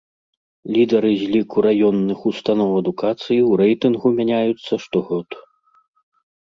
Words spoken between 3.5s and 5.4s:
рэйтынгу мяняюцца штогод.